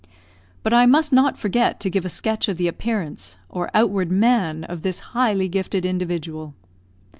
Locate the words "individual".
5.85-6.55